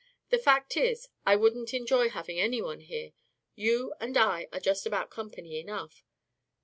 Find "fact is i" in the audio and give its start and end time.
0.39-1.35